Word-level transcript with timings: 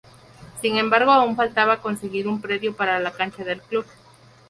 Sin 0.63 0.77
embargo 0.77 1.11
aún 1.11 1.35
faltaba 1.35 1.79
conseguir 1.83 2.27
un 2.27 2.41
predio 2.41 2.75
para 2.75 2.99
la 2.99 3.11
cancha 3.11 3.43
del 3.43 3.61
club. 3.61 3.85